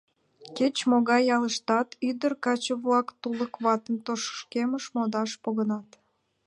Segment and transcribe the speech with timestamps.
[0.57, 5.87] Кеч-могай ялыштат ӱдыр-каче-влак тулык ватын тошкемыш модаш погынат.